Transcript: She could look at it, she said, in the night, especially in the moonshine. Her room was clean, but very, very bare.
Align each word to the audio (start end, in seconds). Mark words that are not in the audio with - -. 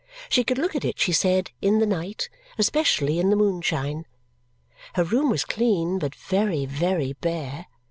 She 0.29 0.43
could 0.43 0.57
look 0.57 0.75
at 0.75 0.83
it, 0.83 0.97
she 0.99 1.11
said, 1.13 1.51
in 1.61 1.77
the 1.77 1.85
night, 1.85 2.27
especially 2.57 3.19
in 3.19 3.29
the 3.29 3.35
moonshine. 3.35 4.07
Her 4.95 5.03
room 5.03 5.29
was 5.29 5.45
clean, 5.45 5.99
but 5.99 6.15
very, 6.15 6.65
very 6.65 7.13
bare. 7.13 7.67